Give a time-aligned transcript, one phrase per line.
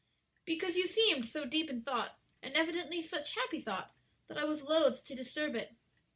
[0.45, 3.93] "Because you seemed so deep in thought, and evidently such happy thought,
[4.29, 5.75] that I was loath to disturb it."